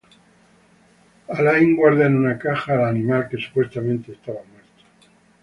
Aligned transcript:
Alain 1.35 1.75
guarda 1.75 2.07
en 2.07 2.15
una 2.15 2.39
caja 2.39 2.73
al 2.73 2.85
animal, 2.85 3.29
que 3.29 3.37
supuestamente 3.37 4.13
estaba 4.13 4.39
muerto. 4.51 5.11